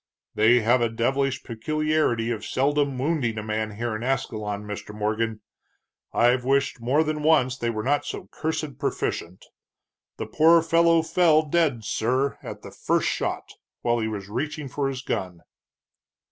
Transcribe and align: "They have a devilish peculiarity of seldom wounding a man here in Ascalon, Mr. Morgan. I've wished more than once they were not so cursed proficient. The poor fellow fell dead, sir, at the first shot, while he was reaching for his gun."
"They 0.33 0.61
have 0.61 0.81
a 0.81 0.89
devilish 0.89 1.43
peculiarity 1.43 2.31
of 2.31 2.43
seldom 2.43 2.97
wounding 2.97 3.37
a 3.37 3.43
man 3.43 3.75
here 3.75 3.95
in 3.95 4.01
Ascalon, 4.01 4.63
Mr. 4.63 4.95
Morgan. 4.95 5.41
I've 6.11 6.43
wished 6.43 6.81
more 6.81 7.03
than 7.03 7.21
once 7.21 7.55
they 7.55 7.69
were 7.69 7.83
not 7.83 8.03
so 8.03 8.27
cursed 8.31 8.79
proficient. 8.79 9.45
The 10.17 10.25
poor 10.25 10.63
fellow 10.63 11.03
fell 11.03 11.43
dead, 11.43 11.83
sir, 11.83 12.39
at 12.41 12.63
the 12.63 12.71
first 12.71 13.09
shot, 13.09 13.53
while 13.83 13.99
he 13.99 14.07
was 14.07 14.27
reaching 14.27 14.67
for 14.69 14.87
his 14.87 15.03
gun." 15.03 15.41